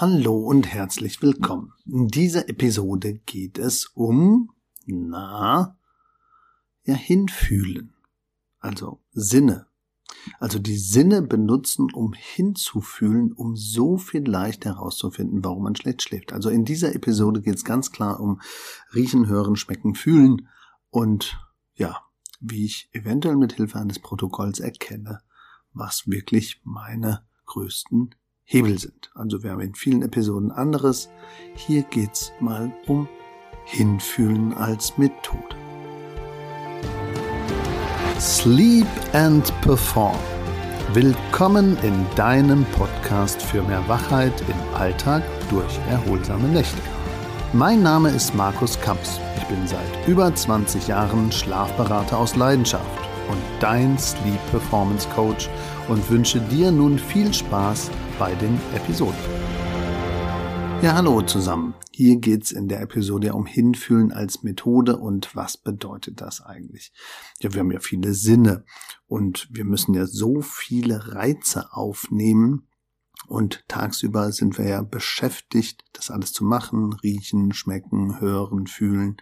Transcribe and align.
Hallo 0.00 0.36
und 0.36 0.68
herzlich 0.68 1.22
willkommen. 1.22 1.72
In 1.84 2.06
dieser 2.06 2.48
Episode 2.48 3.14
geht 3.14 3.58
es 3.58 3.86
um, 3.86 4.52
na, 4.86 5.76
ja, 6.84 6.94
hinfühlen. 6.94 7.96
Also 8.60 9.00
Sinne. 9.10 9.66
Also 10.38 10.60
die 10.60 10.76
Sinne 10.76 11.22
benutzen, 11.22 11.88
um 11.92 12.12
hinzufühlen, 12.12 13.32
um 13.32 13.56
so 13.56 13.98
viel 13.98 14.22
leichter 14.22 14.76
herauszufinden, 14.76 15.44
warum 15.44 15.64
man 15.64 15.74
schlecht 15.74 16.02
schläft. 16.04 16.32
Also 16.32 16.48
in 16.48 16.64
dieser 16.64 16.94
Episode 16.94 17.42
geht 17.42 17.56
es 17.56 17.64
ganz 17.64 17.90
klar 17.90 18.20
um 18.20 18.40
Riechen, 18.94 19.26
Hören, 19.26 19.56
Schmecken, 19.56 19.96
Fühlen 19.96 20.46
und 20.90 21.44
ja, 21.74 22.04
wie 22.38 22.64
ich 22.64 22.88
eventuell 22.92 23.34
mit 23.34 23.54
Hilfe 23.54 23.80
eines 23.80 23.98
Protokolls 23.98 24.60
erkenne, 24.60 25.22
was 25.72 26.06
wirklich 26.06 26.60
meine 26.62 27.26
größten 27.46 28.14
Hebel 28.50 28.78
sind. 28.78 29.10
Also 29.14 29.42
wir 29.42 29.50
haben 29.50 29.60
in 29.60 29.74
vielen 29.74 30.00
Episoden 30.00 30.50
anderes. 30.50 31.10
Hier 31.54 31.82
geht's 31.82 32.32
mal 32.40 32.72
um 32.86 33.06
Hinfühlen 33.66 34.54
als 34.54 34.96
Methode. 34.96 35.54
Sleep 38.18 38.86
and 39.12 39.52
Perform. 39.60 40.16
Willkommen 40.94 41.76
in 41.82 42.06
deinem 42.16 42.64
Podcast 42.72 43.42
für 43.42 43.62
mehr 43.62 43.86
Wachheit 43.86 44.32
im 44.48 44.74
Alltag 44.74 45.22
durch 45.50 45.78
erholsame 45.90 46.48
Nächte. 46.48 46.80
Mein 47.52 47.82
Name 47.82 48.08
ist 48.08 48.34
Markus 48.34 48.80
Kamps. 48.80 49.20
Ich 49.36 49.44
bin 49.44 49.66
seit 49.66 50.08
über 50.08 50.34
20 50.34 50.88
Jahren 50.88 51.30
Schlafberater 51.32 52.16
aus 52.16 52.34
Leidenschaft 52.34 52.98
und 53.28 53.42
dein 53.60 53.98
Sleep 53.98 54.40
Performance 54.50 55.06
Coach 55.10 55.50
und 55.88 56.08
wünsche 56.08 56.40
dir 56.40 56.72
nun 56.72 56.98
viel 56.98 57.34
Spaß 57.34 57.90
bei 58.18 58.34
den 58.34 58.58
Episoden. 58.74 59.18
Ja, 60.82 60.94
hallo 60.94 61.22
zusammen. 61.22 61.74
Hier 61.92 62.16
geht's 62.16 62.50
in 62.50 62.68
der 62.68 62.80
Episode 62.80 63.32
um 63.32 63.46
Hinfühlen 63.46 64.12
als 64.12 64.42
Methode 64.42 64.96
und 64.96 65.34
was 65.36 65.56
bedeutet 65.56 66.20
das 66.20 66.40
eigentlich? 66.40 66.92
Ja, 67.40 67.52
wir 67.52 67.60
haben 67.60 67.70
ja 67.70 67.80
viele 67.80 68.14
Sinne 68.14 68.64
und 69.06 69.48
wir 69.50 69.64
müssen 69.64 69.94
ja 69.94 70.06
so 70.06 70.40
viele 70.40 71.14
Reize 71.14 71.72
aufnehmen 71.72 72.68
und 73.26 73.64
tagsüber 73.68 74.32
sind 74.32 74.58
wir 74.58 74.68
ja 74.68 74.82
beschäftigt, 74.82 75.84
das 75.92 76.10
alles 76.10 76.32
zu 76.32 76.44
machen, 76.44 76.92
riechen, 76.94 77.52
schmecken, 77.52 78.20
hören, 78.20 78.66
fühlen. 78.66 79.16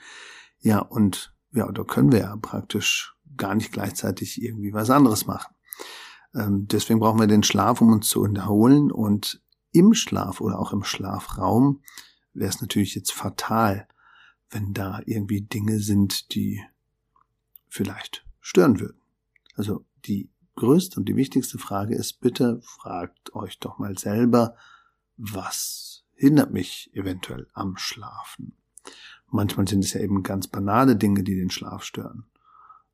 Ja, 0.61 0.79
und 0.79 1.35
ja, 1.53 1.71
da 1.71 1.85
können 1.85 2.13
wir 2.13 2.21
ja 2.21 2.37
praktisch 2.37 3.15
gar 3.37 3.55
nicht 3.55 3.73
gleichzeitig 3.73 4.43
irgendwie 4.43 4.73
was 4.73 4.91
anderes 4.91 5.27
machen. 5.27 5.55
Ähm, 6.37 6.69
deswegen 6.69 7.01
brauchen 7.01 7.19
wir 7.19 7.27
den 7.27 7.43
Schlaf, 7.43 7.81
um 7.81 7.93
uns 7.93 8.09
zu 8.09 8.25
erholen. 8.25 8.93
Und 8.93 9.41
im 9.73 9.95
Schlaf 9.95 10.41
oder 10.41 10.59
auch 10.59 10.73
im 10.73 10.85
Schlafraum 10.85 11.83
wäre 12.35 12.51
es 12.51 12.61
natürlich 12.61 12.95
jetzt 12.95 13.13
fatal, 13.13 13.89
wenn 14.51 14.75
da 14.75 15.01
irgendwie 15.07 15.41
Dinge 15.41 15.81
sind, 15.81 16.35
die 16.35 16.63
vielleicht 17.69 18.25
stören 18.41 18.79
würden. 18.79 19.01
Also 19.55 19.85
die 20.05 20.31
größte 20.55 21.01
und 21.01 21.09
die 21.09 21.17
wichtigste 21.17 21.59
Frage 21.59 21.95
ist, 21.95 22.21
bitte 22.21 22.61
fragt 22.63 23.35
euch 23.35 23.59
doch 23.59 23.79
mal 23.79 23.99
selber, 23.99 24.57
was 25.17 26.05
hindert 26.15 26.53
mich 26.53 26.91
eventuell 26.95 27.47
am 27.53 27.77
Schlafen? 27.77 28.55
Manchmal 29.29 29.67
sind 29.67 29.85
es 29.85 29.93
ja 29.93 30.01
eben 30.01 30.23
ganz 30.23 30.47
banale 30.47 30.97
Dinge, 30.97 31.23
die 31.23 31.35
den 31.35 31.51
Schlaf 31.51 31.83
stören. 31.83 32.25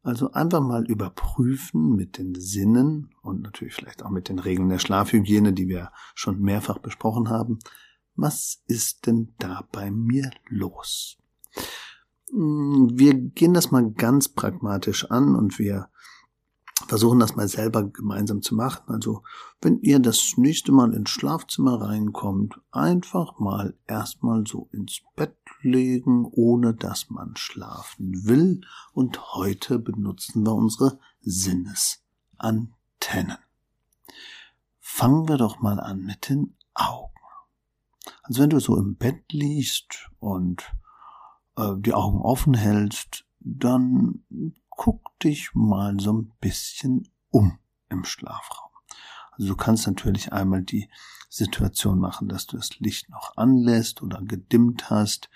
Also 0.02 0.32
einfach 0.32 0.60
mal 0.60 0.84
überprüfen 0.84 1.94
mit 1.94 2.18
den 2.18 2.34
Sinnen 2.34 3.10
und 3.22 3.42
natürlich 3.42 3.74
vielleicht 3.74 4.04
auch 4.04 4.10
mit 4.10 4.28
den 4.28 4.40
Regeln 4.40 4.68
der 4.68 4.80
Schlafhygiene, 4.80 5.52
die 5.52 5.68
wir 5.68 5.92
schon 6.14 6.40
mehrfach 6.40 6.78
besprochen 6.78 7.28
haben. 7.28 7.60
Was 8.16 8.62
ist 8.66 9.06
denn 9.06 9.34
da 9.38 9.66
bei 9.70 9.92
mir 9.92 10.30
los? 10.48 11.18
Hm, 12.30 12.90
wir 12.94 13.14
gehen 13.14 13.54
das 13.54 13.70
mal 13.70 13.92
ganz 13.92 14.28
pragmatisch 14.28 15.08
an 15.10 15.36
und 15.36 15.58
wir 15.60 15.88
versuchen 16.92 17.20
das 17.20 17.36
mal 17.36 17.48
selber 17.48 17.84
gemeinsam 17.84 18.42
zu 18.42 18.54
machen. 18.54 18.92
Also, 18.92 19.22
wenn 19.62 19.80
ihr 19.80 19.98
das 19.98 20.34
nächste 20.36 20.72
Mal 20.72 20.92
ins 20.92 21.08
Schlafzimmer 21.08 21.80
reinkommt, 21.80 22.60
einfach 22.70 23.38
mal 23.38 23.74
erstmal 23.86 24.46
so 24.46 24.68
ins 24.72 25.00
Bett 25.16 25.38
legen, 25.62 26.26
ohne 26.30 26.74
dass 26.74 27.08
man 27.08 27.34
schlafen 27.34 28.26
will. 28.26 28.60
Und 28.92 29.34
heute 29.34 29.78
benutzen 29.78 30.44
wir 30.44 30.52
unsere 30.52 30.98
Sinnesantennen. 31.22 33.38
Fangen 34.78 35.30
wir 35.30 35.38
doch 35.38 35.60
mal 35.60 35.80
an 35.80 36.02
mit 36.02 36.28
den 36.28 36.58
Augen. 36.74 37.08
Also 38.22 38.42
wenn 38.42 38.50
du 38.50 38.60
so 38.60 38.76
im 38.76 38.96
Bett 38.96 39.32
liegst 39.32 40.10
und 40.18 40.70
äh, 41.56 41.72
die 41.78 41.94
Augen 41.94 42.20
offen 42.20 42.52
hältst, 42.52 43.24
dann 43.40 44.26
guck 44.82 45.16
dich 45.20 45.54
mal 45.54 46.00
so 46.00 46.12
ein 46.12 46.32
bisschen 46.40 47.08
um 47.30 47.60
im 47.88 48.04
Schlafraum. 48.04 48.72
Also 49.30 49.46
du 49.46 49.56
kannst 49.56 49.86
natürlich 49.86 50.32
einmal 50.32 50.62
die 50.62 50.90
Situation 51.28 52.00
machen, 52.00 52.28
dass 52.28 52.48
du 52.48 52.56
das 52.56 52.80
Licht 52.80 53.08
noch 53.08 53.36
anlässt 53.36 54.02
oder 54.02 54.20
gedimmt 54.22 54.90
hast 54.90 55.30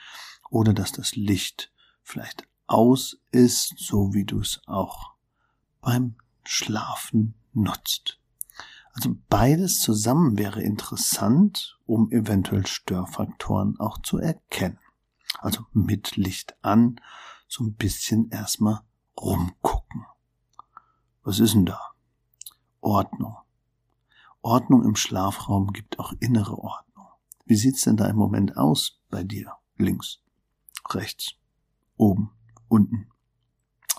oder 0.51 0.75
dass 0.75 0.91
das 0.91 1.15
Licht 1.15 1.73
vielleicht 2.03 2.43
aus 2.67 3.21
ist, 3.31 3.75
so 3.79 4.15
wie 4.15 4.25
du 4.25 4.41
es 4.41 4.63
auch 4.67 5.13
beim 5.81 6.17
Schlafen 6.43 7.35
nutzt. 7.53 8.19
Also 8.95 9.15
beides 9.29 9.79
zusammen 9.79 10.37
wäre 10.37 10.61
interessant, 10.61 11.79
um 11.87 12.11
eventuell 12.11 12.67
Störfaktoren 12.67 13.79
auch 13.79 14.03
zu 14.03 14.19
erkennen. 14.19 14.81
Also 15.39 15.67
mit 15.73 16.17
Licht 16.17 16.57
an, 16.63 17.01
so 17.47 17.63
ein 17.63 17.75
bisschen 17.75 18.29
erstmal 18.31 18.81
rumgucken. 19.21 20.07
Was 21.23 21.41
ist 21.41 21.55
denn 21.55 21.67
da? 21.67 21.81
Ordnung. 22.81 23.37
Ordnung 24.43 24.85
im 24.85 24.97
Schlafraum 24.97 25.73
gibt 25.73 25.99
auch 25.99 26.13
innere 26.21 26.59
Ordnung. 26.59 27.09
Wie 27.47 27.57
sieht's 27.57 27.83
denn 27.83 27.97
da 27.97 28.07
im 28.07 28.17
Moment 28.17 28.57
aus 28.57 29.01
bei 29.11 29.25
dir? 29.25 29.53
Links, 29.77 30.21
rechts, 30.91 31.35
oben, 31.97 32.31
unten, 32.69 33.11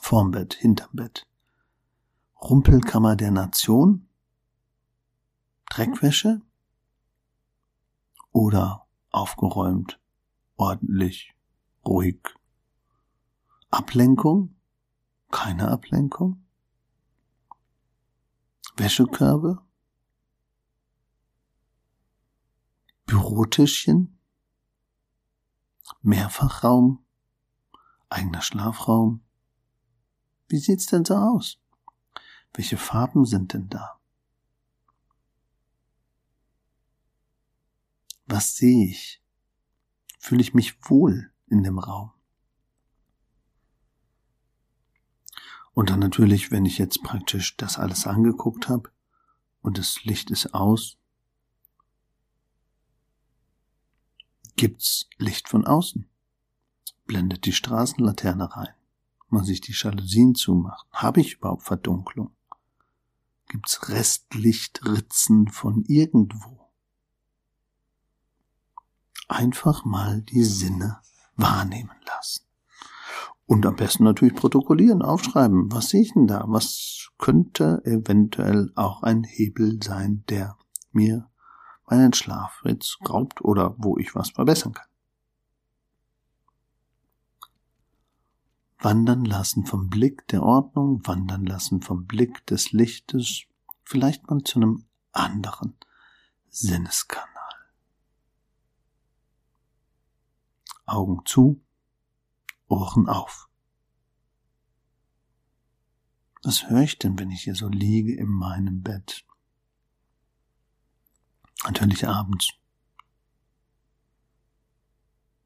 vorm 0.02 0.32
Bett, 0.32 0.54
hinterm 0.54 0.90
Bett. 0.94 1.28
Rumpelkammer 2.42 3.16
der 3.16 3.32
Nation? 3.32 4.08
Dreckwäsche? 5.70 6.42
Oder 8.32 8.86
aufgeräumt, 9.12 10.00
ordentlich, 10.56 11.34
ruhig? 11.86 12.22
Ablenkung? 13.70 14.56
Keine 15.32 15.68
Ablenkung? 15.70 16.46
Wäschekörbe? 18.76 19.62
Bürotischchen? 23.06 24.20
Mehrfachraum? 26.02 27.06
Eigener 28.10 28.42
Schlafraum? 28.42 29.24
Wie 30.48 30.60
sieht's 30.60 30.86
denn 30.86 31.04
so 31.04 31.16
aus? 31.16 31.60
Welche 32.54 32.78
Farben 32.78 33.26
sind 33.26 33.54
denn 33.54 33.70
da? 33.70 34.00
Was 38.26 38.56
sehe 38.56 38.88
ich? 38.88 39.22
Fühle 40.20 40.42
ich 40.42 40.54
mich 40.54 40.78
wohl 40.90 41.32
in 41.48 41.64
dem 41.64 41.80
Raum? 41.80 42.12
Und 45.78 45.92
dann 45.92 46.00
natürlich, 46.00 46.50
wenn 46.50 46.66
ich 46.66 46.80
jetzt 46.80 47.04
praktisch 47.04 47.56
das 47.56 47.78
alles 47.78 48.08
angeguckt 48.08 48.68
habe 48.68 48.90
und 49.62 49.78
das 49.78 50.04
Licht 50.06 50.32
ist 50.32 50.56
aus, 50.56 50.98
gibt's 54.56 55.07
Licht 55.19 55.48
von 55.48 55.68
außen. 55.68 56.10
Blendet 57.06 57.46
die 57.46 57.54
Straßenlaterne 57.54 58.57
rein. 58.57 58.74
Muss 59.30 59.50
ich 59.50 59.62
die 59.62 59.74
Jalousien 59.74 60.34
zumachen? 60.34 60.90
Habe 60.92 61.22
ich 61.22 61.36
überhaupt 61.36 61.62
Verdunklung? 61.62 62.36
Gibt's 63.48 63.88
Restlichtritzen 63.88 65.48
von 65.48 65.86
irgendwo? 65.86 66.72
Einfach 69.28 69.86
mal 69.86 70.24
die 70.24 70.44
Sinne 70.44 71.04
wahrnehmen 71.36 72.01
lassen. 72.07 72.47
Und 73.48 73.66
am 73.66 73.78
besten 73.78 74.04
natürlich 74.04 74.36
protokollieren, 74.36 75.02
aufschreiben. 75.02 75.72
Was 75.72 75.90
sehe 75.90 76.02
ich 76.02 76.14
denn 76.14 76.28
da? 76.28 76.44
Was 76.48 77.10
könnte 77.18 77.82
eventuell 77.86 78.72
auch 78.76 79.04
ein 79.04 79.24
Hebel 79.24 79.82
sein, 79.82 80.26
der 80.30 80.58
mir 80.92 81.30
meinen 81.90 82.12
Schlaf 82.12 82.62
jetzt 82.66 83.00
raubt 83.10 83.42
oder 83.42 83.74
wo 83.78 83.98
ich 83.98 84.14
was 84.16 84.32
verbessern 84.32 84.74
kann? 84.74 84.88
Wandern 88.80 89.24
lassen 89.24 89.66
vom 89.66 89.90
Blick 89.90 90.28
der 90.28 90.44
Ordnung, 90.44 91.08
wandern 91.08 91.46
lassen 91.46 91.82
vom 91.82 92.06
Blick 92.06 92.46
des 92.48 92.74
Lichtes, 92.74 93.44
vielleicht 93.84 94.30
mal 94.30 94.44
zu 94.44 94.60
einem 94.60 94.86
anderen 95.14 95.76
Sinneskanal. 96.50 97.26
Augen 100.86 101.22
zu, 101.26 101.62
Ohren 102.68 103.08
auf. 103.08 103.50
Was 106.44 106.69
höre 106.69 106.84
ich 106.84 106.98
denn, 106.98 107.18
wenn 107.19 107.31
ich 107.31 107.44
hier 107.44 107.56
so 107.56 107.68
liege 107.68 108.16
in 108.16 108.30
meinem 108.30 108.81
Bett? 108.81 109.25
Natürlich 111.66 112.08
abends. 112.08 112.54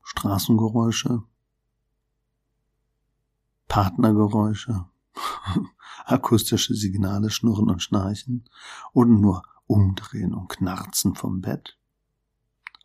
Straßengeräusche, 0.04 1.24
Partnergeräusche, 3.68 4.86
akustische 6.06 6.76
Signale 6.76 7.30
schnurren 7.30 7.70
und 7.70 7.82
schnarchen 7.82 8.50
oder 8.92 9.10
nur 9.10 9.44
umdrehen 9.68 10.34
und 10.34 10.50
knarzen 10.50 11.16
vom 11.16 11.40
Bett. 11.40 11.81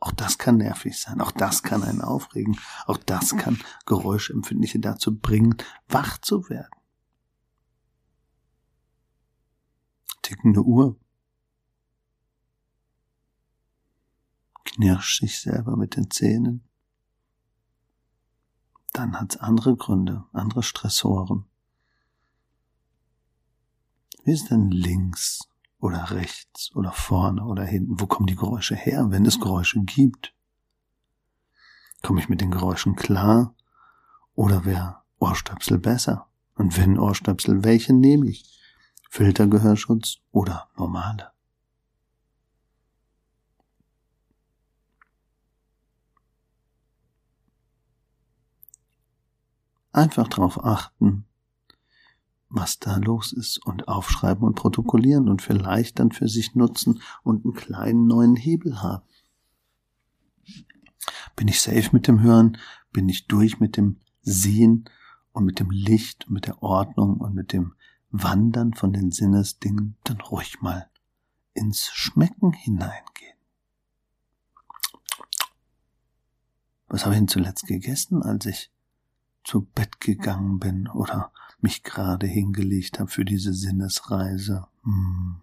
Auch 0.07 0.13
das 0.13 0.39
kann 0.39 0.59
nervig 0.59 0.97
sein, 1.01 1.21
auch 1.21 1.33
das 1.33 1.65
kann 1.65 1.83
einen 1.83 2.01
aufregen, 2.01 2.59
auch 2.87 2.97
das 2.99 3.37
kann 3.37 3.59
Geräuschempfindliche 3.87 4.79
dazu 4.79 5.19
bringen, 5.19 5.57
wach 5.89 6.19
zu 6.19 6.49
werden. 6.49 6.71
Tickende 10.23 10.63
Uhr. 10.63 10.97
Knirscht 14.65 15.21
sich 15.21 15.41
selber 15.41 15.77
mit 15.77 15.97
den 15.97 16.09
Zähnen 16.09 16.63
dann 18.93 19.21
hat 19.21 19.35
es 19.35 19.41
andere 19.41 19.77
Gründe, 19.77 20.25
andere 20.33 20.63
Stressoren. 20.63 21.45
Wie 24.25 24.33
ist 24.33 24.51
denn 24.51 24.71
links 24.71 25.51
oder 25.79 26.11
rechts 26.11 26.75
oder 26.75 26.93
vorne 26.93 27.45
oder 27.45 27.65
hinten? 27.65 28.01
Wo 28.01 28.07
kommen 28.07 28.27
die 28.27 28.37
Geräusche 28.37 28.75
her, 28.75 29.11
wenn 29.11 29.27
es 29.27 29.41
Geräusche 29.41 29.81
gibt? 29.81 30.35
Komme 32.03 32.21
ich 32.21 32.29
mit 32.29 32.41
den 32.41 32.51
Geräuschen 32.51 32.97
klar? 32.97 33.55
Oder 34.35 34.65
wäre 34.65 35.03
Ohrstöpsel 35.19 35.79
besser? 35.79 36.29
Und 36.55 36.77
wenn 36.79 36.99
Ohrstöpsel, 36.99 37.65
welche 37.65 37.93
nehme 37.93 38.29
ich? 38.29 38.45
Filtergehörschutz 39.11 40.19
oder 40.31 40.69
normale? 40.77 41.33
Einfach 49.93 50.29
darauf 50.29 50.63
achten, 50.63 51.26
was 52.49 52.79
da 52.79 52.97
los 52.97 53.33
ist 53.33 53.59
und 53.67 53.89
aufschreiben 53.89 54.45
und 54.45 54.55
protokollieren 54.55 55.29
und 55.29 55.43
vielleicht 55.43 55.99
dann 55.99 56.13
für 56.13 56.29
sich 56.29 56.55
nutzen 56.55 57.01
und 57.23 57.45
einen 57.45 57.55
kleinen 57.55 58.07
neuen 58.07 58.37
Hebel 58.37 58.83
haben. 58.83 59.05
Bin 61.35 61.49
ich 61.49 61.61
safe 61.61 61.91
mit 61.93 62.09
dem 62.09 62.21
Hören? 62.21 62.59
Bin 62.93 63.09
ich 63.09 63.27
durch 63.27 63.61
mit 63.61 63.77
dem 63.77 64.01
Sehen 64.23 64.89
und 65.33 65.45
mit 65.45 65.61
dem 65.61 65.71
Licht 65.71 66.27
und 66.27 66.35
mit 66.35 66.47
der 66.47 66.63
Ordnung 66.63 67.19
und 67.19 67.35
mit 67.35 67.53
dem 67.53 67.75
Wandern 68.11 68.75
von 68.75 68.93
den 68.93 69.11
Sinnesdingen? 69.11 69.97
Dann 70.05 70.21
ruhig 70.21 70.61
mal 70.63 70.89
ins 71.53 71.91
Schmecken 71.93 72.53
hineingehen. 72.53 73.37
Was 76.89 77.05
habe 77.05 77.15
ich 77.15 77.19
denn 77.19 77.29
zuletzt 77.29 77.67
gegessen, 77.67 78.23
als 78.23 78.47
ich 78.47 78.71
zu 79.45 79.63
Bett 79.63 80.01
gegangen 80.01 80.59
bin 80.59 80.89
oder 80.89 81.33
mich 81.59 81.83
gerade 81.83 82.27
hingelegt 82.27 82.99
habe 82.99 83.11
für 83.11 83.25
diese 83.25 83.53
Sinnesreise. 83.53 84.67
Hm. 84.83 85.41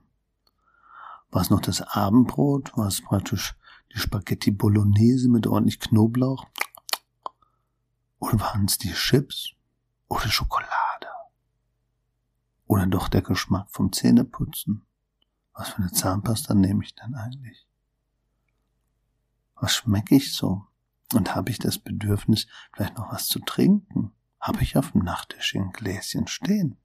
War 1.31 1.41
es 1.41 1.49
noch 1.49 1.61
das 1.61 1.81
Abendbrot? 1.81 2.77
War 2.77 2.87
es 2.87 3.01
praktisch 3.01 3.55
die 3.93 3.99
Spaghetti 3.99 4.51
Bolognese 4.51 5.29
mit 5.29 5.47
ordentlich 5.47 5.79
Knoblauch? 5.79 6.45
Oder 8.19 8.39
waren 8.39 8.65
es 8.65 8.77
die 8.77 8.93
Chips? 8.93 9.53
Oder 10.07 10.29
Schokolade? 10.29 10.69
Oder 12.67 12.85
doch 12.85 13.07
der 13.09 13.21
Geschmack 13.21 13.69
vom 13.71 13.91
Zähneputzen? 13.91 14.85
Was 15.53 15.69
für 15.69 15.77
eine 15.77 15.91
Zahnpasta 15.91 16.53
nehme 16.53 16.83
ich 16.83 16.95
denn 16.95 17.15
eigentlich? 17.15 17.67
Was 19.55 19.75
schmecke 19.75 20.15
ich 20.15 20.33
so? 20.33 20.65
Und 21.13 21.35
habe 21.35 21.51
ich 21.51 21.59
das 21.59 21.77
Bedürfnis, 21.77 22.47
vielleicht 22.73 22.97
noch 22.97 23.11
was 23.11 23.27
zu 23.27 23.39
trinken? 23.39 24.11
Habe 24.43 24.61
ich 24.61 24.75
auf 24.75 24.91
dem 24.91 25.05
Nachttisch 25.05 25.55
ein 25.55 25.71
Gläschen 25.71 26.27
stehen? 26.27 26.77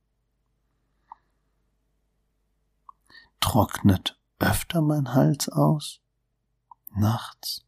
Trocknet 3.40 4.16
öfter 4.38 4.80
mein 4.80 5.12
Hals 5.12 5.48
aus? 5.48 6.00
Nachts? 6.94 7.66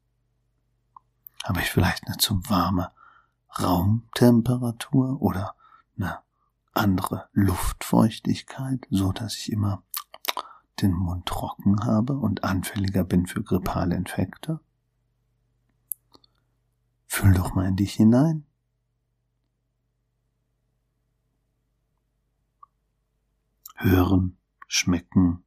Habe 1.43 1.59
ich 1.59 1.73
vielleicht 1.73 2.07
eine 2.07 2.19
zu 2.19 2.41
warme 2.49 2.93
Raumtemperatur 3.61 5.21
oder 5.21 5.57
eine 5.97 6.21
andere 6.73 7.29
Luftfeuchtigkeit, 7.33 8.87
so 8.91 9.11
dass 9.11 9.37
ich 9.39 9.51
immer 9.51 9.83
den 10.81 10.93
Mund 10.93 11.27
trocken 11.27 11.85
habe 11.85 12.13
und 12.13 12.45
anfälliger 12.45 13.03
bin 13.03 13.27
für 13.27 13.43
grippale 13.43 13.97
Infekte? 13.97 14.61
Fühl 17.09 17.35
doch 17.35 17.55
mal 17.57 17.67
in 17.67 17.75
dich 17.75 17.95
hinein. 17.95 18.47
Hören, 23.83 24.37
schmecken, 24.69 25.43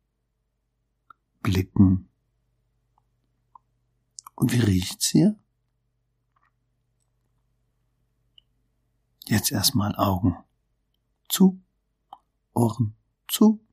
blicken. 1.43 2.09
Und 4.33 4.51
wie 4.51 4.59
riecht's 4.59 5.09
hier? 5.09 5.37
Jetzt 9.25 9.51
erstmal 9.51 9.95
Augen 9.97 10.35
zu, 11.29 11.61
Ohren 12.55 12.95
zu, 13.27 13.63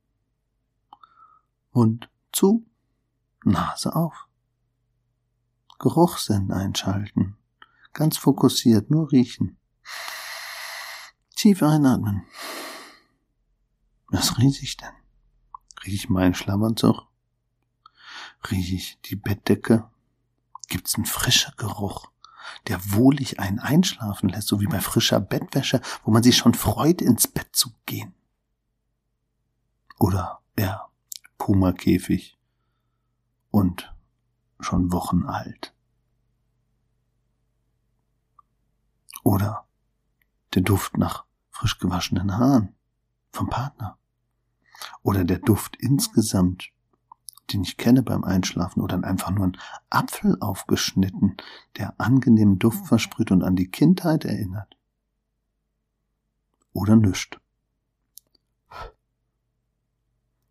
Mund 1.71 2.11
zu, 2.31 2.63
Nase 3.43 3.95
auf. 3.95 4.27
Geruchssinn 5.79 6.51
einschalten. 6.51 7.35
Ganz 7.93 8.19
fokussiert, 8.19 8.91
nur 8.91 9.11
riechen. 9.11 9.57
Tief 11.35 11.63
einatmen. 11.63 12.27
Was 14.11 14.37
rieche 14.37 14.63
ich 14.63 14.75
denn? 14.75 14.91
Rieche 15.83 15.95
ich 15.95 16.09
meinen 16.09 16.33
Schlafanzug? 16.33 17.07
Rieche 18.49 18.75
ich 18.75 18.99
die 19.05 19.15
Bettdecke? 19.15 19.89
Gibt's 20.67 20.95
einen 20.95 21.05
frischer 21.05 21.53
Geruch, 21.55 22.11
der 22.67 22.79
wohlig 22.91 23.39
einen 23.39 23.59
einschlafen 23.59 24.27
lässt, 24.27 24.49
so 24.49 24.59
wie 24.59 24.67
bei 24.67 24.81
frischer 24.81 25.21
Bettwäsche, 25.21 25.81
wo 26.03 26.11
man 26.11 26.23
sich 26.23 26.35
schon 26.35 26.53
freut, 26.53 27.01
ins 27.01 27.27
Bett 27.27 27.55
zu 27.55 27.71
gehen? 27.85 28.13
Oder 29.97 30.41
ja, 30.59 30.89
Puma-Käfig 31.37 32.37
und 33.49 33.95
schon 34.59 34.91
Wochen 34.91 35.25
alt. 35.25 35.73
Oder 39.23 39.67
der 40.53 40.63
Duft 40.63 40.97
nach 40.97 41.25
frisch 41.49 41.77
gewaschenen 41.79 42.37
Haaren 42.37 42.75
vom 43.31 43.49
Partner. 43.49 43.97
Oder 45.03 45.23
der 45.23 45.39
Duft 45.39 45.75
insgesamt, 45.77 46.71
den 47.51 47.63
ich 47.63 47.77
kenne 47.77 48.03
beim 48.03 48.23
Einschlafen 48.23 48.81
oder 48.81 49.03
einfach 49.03 49.31
nur 49.31 49.47
ein 49.47 49.57
Apfel 49.89 50.37
aufgeschnitten, 50.39 51.37
der 51.77 51.99
angenehmen 51.99 52.59
Duft 52.59 52.87
versprüht 52.87 53.31
und 53.31 53.43
an 53.43 53.55
die 53.55 53.69
Kindheit 53.69 54.25
erinnert. 54.25 54.75
Oder 56.73 56.95
nüscht. 56.95 57.39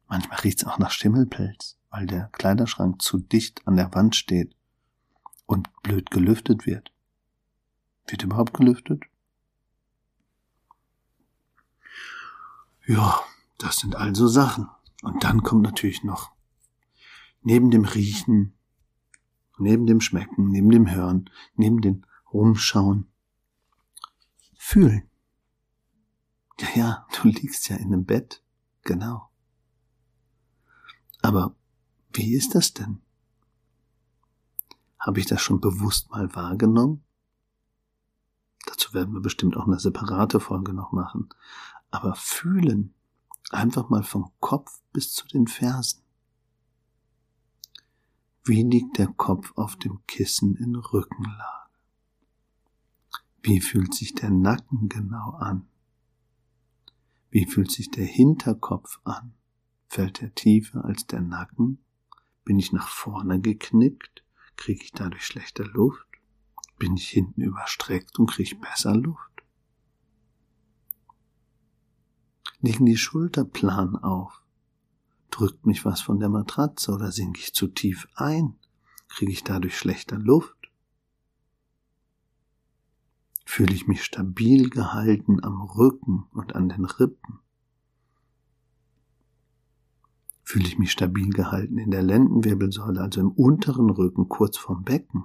Manchmal 0.09 0.41
riecht's 0.41 0.65
auch 0.65 0.79
nach 0.79 0.91
Schimmelpelz, 0.91 1.79
weil 1.91 2.07
der 2.07 2.29
Kleiderschrank 2.33 3.01
zu 3.01 3.19
dicht 3.19 3.67
an 3.67 3.77
der 3.77 3.95
Wand 3.95 4.17
steht 4.17 4.55
und 5.47 5.71
blöd 5.83 6.11
gelüftet 6.11 6.67
wird. 6.67 6.93
Wird 8.09 8.25
überhaupt 8.25 8.55
gelüftet? 8.55 9.05
Ja, 12.87 13.21
das 13.63 13.77
sind 13.79 13.95
also 13.97 14.27
Sachen. 14.27 14.69
Und 15.03 15.25
dann 15.25 15.43
kommt 15.43 15.63
natürlich 15.63 16.05
noch 16.05 16.33
neben 17.43 17.71
dem 17.71 17.85
Riechen, 17.85 18.55
neben 19.59 19.87
dem 19.87 20.01
Schmecken, 20.01 20.49
neben 20.49 20.71
dem 20.71 20.91
Hören, 20.91 21.31
neben 21.55 21.81
dem 21.81 22.05
Rumschauen, 22.33 23.11
fühlen. 24.57 25.09
Ja, 26.59 26.69
ja, 26.75 27.07
du 27.17 27.29
liegst 27.29 27.69
ja 27.69 27.77
in 27.77 27.87
einem 27.87 28.05
Bett, 28.05 28.43
genau. 28.83 29.31
Aber 31.23 31.55
wie 32.13 32.35
ist 32.35 32.55
das 32.55 32.75
denn? 32.75 33.01
Habe 34.99 35.21
ich 35.21 35.27
das 35.27 35.41
schon 35.41 35.61
bewusst 35.61 36.11
mal 36.11 36.35
wahrgenommen? 36.35 37.03
Dazu 38.67 38.93
werden 38.93 39.15
wir 39.15 39.21
bestimmt 39.21 39.57
auch 39.57 39.67
eine 39.67 39.79
separate 39.79 40.41
Folge 40.41 40.75
noch 40.75 40.93
machen. 40.93 41.31
Aber 41.91 42.15
fühlen, 42.15 42.95
einfach 43.51 43.89
mal 43.89 44.03
vom 44.03 44.31
Kopf 44.41 44.83
bis 44.93 45.13
zu 45.13 45.27
den 45.27 45.47
Fersen. 45.47 46.03
Wie 48.45 48.63
liegt 48.63 48.99
der 48.99 49.09
Kopf 49.09 49.53
auf 49.57 49.77
dem 49.77 50.01
Kissen 50.07 50.57
in 50.57 50.75
Rückenlage? 50.75 51.71
Wie 53.43 53.61
fühlt 53.61 53.95
sich 53.95 54.15
der 54.15 54.31
Nacken 54.31 54.89
genau 54.89 55.31
an? 55.31 55.67
Wie 57.31 57.47
fühlt 57.47 57.71
sich 57.71 57.91
der 57.91 58.05
Hinterkopf 58.05 59.01
an? 59.05 59.35
Fällt 59.89 60.21
er 60.23 60.35
tiefer 60.35 60.85
als 60.85 61.07
der 61.07 61.21
Nacken? 61.21 61.79
Bin 62.45 62.59
ich 62.59 62.73
nach 62.73 62.89
vorne 62.89 63.41
geknickt? 63.41 64.25
Kriege 64.57 64.85
ich 64.85 64.93
dadurch 64.93 65.25
schlechter 65.25 65.65
Luft? 65.65 66.07
Bin 66.79 66.97
ich 66.97 67.09
hinten 67.09 67.43
überstreckt 67.43 68.19
und 68.19 68.31
kriege 68.31 68.57
besser 68.57 68.97
Luft? 68.97 69.30
Liegen 72.63 72.85
die 72.85 72.97
Schulterplan 72.97 73.97
auf? 73.97 74.43
Drückt 75.31 75.65
mich 75.65 75.85
was 75.85 76.03
von 76.03 76.21
der 76.21 76.29
Matratze 76.29 76.93
oder 76.93 77.11
sinke 77.11 77.41
ich 77.41 77.55
zu 77.55 77.69
tief 77.69 78.07
ein? 78.15 78.55
Kriege 79.09 79.33
ich 79.33 79.45
dadurch 79.45 79.79
schlechter 79.79 80.19
Luft? 80.19 80.71
Fühle 83.47 83.73
ich 83.75 83.89
mich 83.89 84.05
stabil 84.05 84.69
gehalten 84.69 85.43
am 85.43 85.63
Rücken 85.63 86.27
und 86.33 86.55
an 86.55 86.69
den 86.69 86.85
Rippen? 86.85 87.41
Fühle 90.43 90.67
ich 90.67 90.79
mich 90.79 90.93
stabil 90.93 91.31
gehalten 91.31 91.79
in 91.79 91.91
der 91.91 92.03
Lendenwirbelsäule, 92.03 93.01
also 93.01 93.21
im 93.21 93.31
unteren 93.31 93.89
Rücken 93.89 94.29
kurz 94.29 94.59
vorm 94.59 94.85
Becken? 94.85 95.25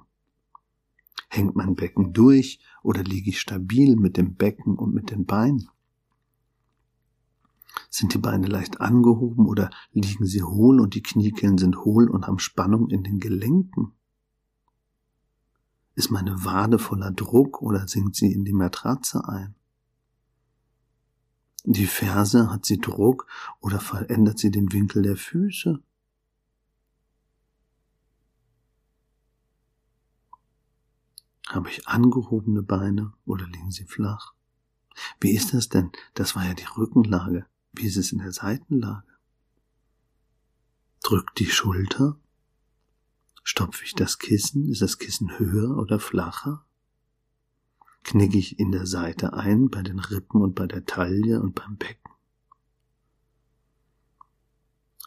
Hängt 1.28 1.54
mein 1.54 1.74
Becken 1.74 2.12
durch 2.12 2.60
oder 2.82 3.02
liege 3.02 3.30
ich 3.30 3.40
stabil 3.40 3.96
mit 3.96 4.16
dem 4.16 4.36
Becken 4.36 4.76
und 4.76 4.94
mit 4.94 5.10
den 5.10 5.26
Beinen? 5.26 5.68
Sind 7.90 8.14
die 8.14 8.18
Beine 8.18 8.46
leicht 8.46 8.80
angehoben 8.80 9.46
oder 9.46 9.70
liegen 9.92 10.26
sie 10.26 10.42
hohl 10.42 10.80
und 10.80 10.94
die 10.94 11.02
Kniekehlen 11.02 11.58
sind 11.58 11.78
hohl 11.78 12.08
und 12.08 12.26
haben 12.26 12.38
Spannung 12.38 12.90
in 12.90 13.02
den 13.02 13.20
Gelenken? 13.20 13.92
Ist 15.94 16.10
meine 16.10 16.44
Wade 16.44 16.78
voller 16.78 17.10
Druck 17.10 17.62
oder 17.62 17.88
sinkt 17.88 18.16
sie 18.16 18.32
in 18.32 18.44
die 18.44 18.52
Matratze 18.52 19.26
ein? 19.26 19.54
Die 21.64 21.86
Ferse 21.86 22.50
hat 22.50 22.64
sie 22.64 22.78
Druck 22.78 23.26
oder 23.60 23.80
verändert 23.80 24.38
sie 24.38 24.50
den 24.50 24.72
Winkel 24.72 25.02
der 25.02 25.16
Füße? 25.16 25.82
Habe 31.48 31.70
ich 31.70 31.88
angehobene 31.88 32.62
Beine 32.62 33.14
oder 33.24 33.46
liegen 33.46 33.70
sie 33.70 33.84
flach? 33.84 34.34
Wie 35.20 35.34
ist 35.34 35.54
das 35.54 35.68
denn? 35.68 35.90
Das 36.14 36.36
war 36.36 36.44
ja 36.44 36.54
die 36.54 36.66
Rückenlage. 36.76 37.46
Wie 37.76 37.86
ist 37.86 37.96
es 37.96 38.12
in 38.12 38.18
der 38.18 38.32
Seitenlage? 38.32 39.06
Drückt 41.02 41.38
die 41.38 41.46
Schulter 41.46 42.18
Stopfe 43.48 43.84
ich 43.84 43.94
das 43.94 44.18
Kissen? 44.18 44.68
Ist 44.68 44.82
das 44.82 44.98
Kissen 44.98 45.38
höher 45.38 45.76
oder 45.78 46.00
flacher? 46.00 46.66
Knicke 48.02 48.38
ich 48.38 48.58
in 48.58 48.72
der 48.72 48.86
Seite 48.86 49.34
ein, 49.34 49.70
bei 49.70 49.82
den 49.82 50.00
Rippen 50.00 50.42
und 50.42 50.56
bei 50.56 50.66
der 50.66 50.84
Taille 50.84 51.40
und 51.40 51.54
beim 51.54 51.76
Becken? 51.76 52.10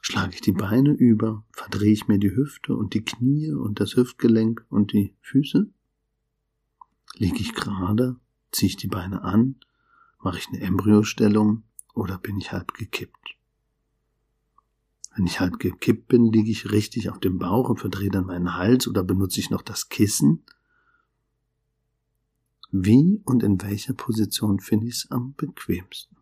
Schlage 0.02 0.36
ich 0.36 0.42
die 0.42 0.54
Beine 0.54 0.92
über? 0.92 1.44
Verdrehe 1.52 1.92
ich 1.92 2.08
mir 2.08 2.18
die 2.18 2.34
Hüfte 2.34 2.78
und 2.78 2.94
die 2.94 3.04
Knie 3.04 3.52
und 3.52 3.82
das 3.82 3.98
Hüftgelenk 3.98 4.66
und 4.70 4.94
die 4.94 5.14
Füße? 5.20 5.70
Liege 7.16 7.40
ich 7.40 7.54
gerade? 7.54 8.16
Ziehe 8.54 8.70
ich 8.70 8.78
die 8.78 8.88
Beine 8.88 9.22
an? 9.22 9.58
Mache 10.24 10.38
ich 10.38 10.48
eine 10.48 10.62
Embryostellung 10.62 11.64
oder 11.94 12.18
bin 12.18 12.38
ich 12.38 12.52
halb 12.52 12.74
gekippt? 12.74 13.36
Wenn 15.16 15.26
ich 15.26 15.40
halt 15.40 15.60
gekippt 15.60 16.08
bin, 16.08 16.32
liege 16.32 16.52
ich 16.52 16.72
richtig 16.72 17.10
auf 17.10 17.20
dem 17.20 17.40
Bauch 17.40 17.70
und 17.70 17.80
verdrehe 17.80 18.10
dann 18.10 18.26
meinen 18.26 18.56
Hals 18.56 18.88
oder 18.88 19.04
benutze 19.04 19.40
ich 19.40 19.50
noch 19.50 19.62
das 19.62 19.90
Kissen. 19.90 20.46
Wie 22.72 23.22
und 23.26 23.44
in 23.44 23.62
welcher 23.62 23.94
Position 23.94 24.60
finde 24.60 24.88
ich 24.88 24.96
es 24.96 25.12
am 25.12 25.34
bequemsten? 25.34 26.16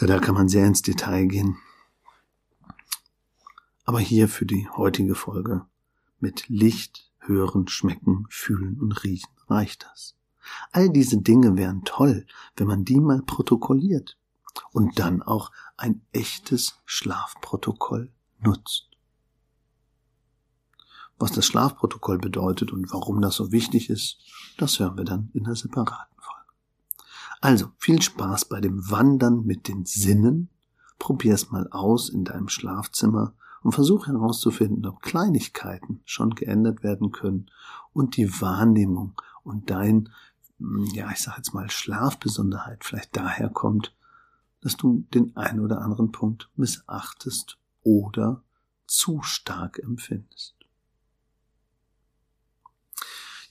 Ja, 0.00 0.06
da 0.06 0.18
kann 0.18 0.34
man 0.34 0.48
sehr 0.48 0.66
ins 0.66 0.82
Detail 0.82 1.26
gehen. 1.26 1.58
Aber 3.84 4.00
hier 4.00 4.28
für 4.28 4.46
die 4.46 4.68
heutige 4.70 5.14
Folge 5.14 5.66
mit 6.18 6.48
Licht, 6.48 7.12
Hören, 7.20 7.68
Schmecken, 7.68 8.26
Fühlen 8.30 8.80
und 8.80 9.04
Riechen 9.04 9.30
reicht 9.48 9.84
das. 9.84 10.15
All 10.72 10.90
diese 10.90 11.20
Dinge 11.20 11.56
wären 11.56 11.82
toll, 11.84 12.26
wenn 12.56 12.66
man 12.66 12.84
die 12.84 13.00
mal 13.00 13.22
protokolliert 13.22 14.16
und 14.72 14.98
dann 14.98 15.22
auch 15.22 15.50
ein 15.76 16.02
echtes 16.12 16.78
Schlafprotokoll 16.84 18.12
nutzt. 18.38 18.88
Was 21.18 21.32
das 21.32 21.46
Schlafprotokoll 21.46 22.18
bedeutet 22.18 22.72
und 22.72 22.92
warum 22.92 23.22
das 23.22 23.36
so 23.36 23.50
wichtig 23.50 23.88
ist, 23.88 24.18
das 24.58 24.78
hören 24.78 24.96
wir 24.98 25.04
dann 25.04 25.30
in 25.32 25.46
einer 25.46 25.56
separaten 25.56 26.16
Folge. 26.18 26.50
Also 27.40 27.68
viel 27.78 28.02
Spaß 28.02 28.46
bei 28.46 28.60
dem 28.60 28.90
Wandern 28.90 29.44
mit 29.44 29.68
den 29.68 29.86
Sinnen. 29.86 30.50
Probier 30.98 31.34
es 31.34 31.50
mal 31.50 31.68
aus 31.70 32.08
in 32.08 32.24
deinem 32.24 32.48
Schlafzimmer 32.48 33.34
und 33.62 33.72
versuch 33.72 34.06
herauszufinden, 34.06 34.86
ob 34.86 35.02
Kleinigkeiten 35.02 36.00
schon 36.04 36.30
geändert 36.34 36.82
werden 36.82 37.12
können 37.12 37.50
und 37.92 38.16
die 38.16 38.40
Wahrnehmung 38.40 39.20
und 39.42 39.70
dein, 39.70 40.10
ja, 40.58 41.10
ich 41.10 41.20
sag 41.20 41.36
jetzt 41.36 41.54
mal 41.54 41.70
Schlafbesonderheit 41.70 42.84
vielleicht 42.84 43.16
daher 43.16 43.48
kommt, 43.48 43.94
dass 44.60 44.76
du 44.76 45.06
den 45.14 45.36
einen 45.36 45.60
oder 45.60 45.82
anderen 45.82 46.12
Punkt 46.12 46.50
missachtest 46.56 47.58
oder 47.82 48.42
zu 48.86 49.22
stark 49.22 49.78
empfindest. 49.78 50.56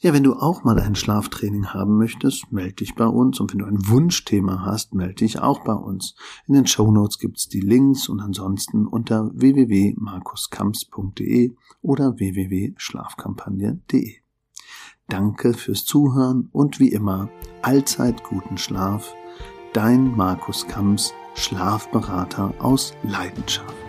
Ja, 0.06 0.14
wenn 0.14 0.24
du 0.24 0.34
auch 0.34 0.64
mal 0.64 0.80
ein 0.80 0.94
Schlaftraining 0.94 1.74
haben 1.74 1.98
möchtest, 1.98 2.52
melde 2.52 2.76
dich 2.76 2.96
bei 2.96 3.08
uns. 3.08 3.40
Und 3.40 3.54
wenn 3.54 3.60
du 3.60 3.66
ein 3.66 3.88
Wunschthema 3.88 4.64
hast, 4.64 4.94
melde 4.94 5.16
dich 5.16 5.40
auch 5.40 5.64
bei 5.64 5.74
uns. 5.74 6.14
In 6.48 6.54
den 6.54 6.68
Show 6.68 6.92
Notes 6.92 7.18
gibt's 7.18 7.48
die 7.48 7.62
Links 7.62 8.08
und 8.08 8.20
ansonsten 8.20 8.86
unter 8.86 9.32
www.markuskamps.de 9.34 11.56
oder 11.82 12.20
www.schlafkampagne.de. 12.20 14.25
Danke 15.08 15.54
fürs 15.54 15.86
Zuhören 15.86 16.50
und 16.52 16.80
wie 16.80 16.90
immer 16.90 17.30
allzeit 17.62 18.24
guten 18.24 18.58
Schlaf 18.58 19.14
dein 19.76 20.16
Markus 20.16 20.66
Kamps, 20.68 21.14
Schlafberater 21.36 22.54
aus 22.60 22.94
Leidenschaft. 23.04 23.85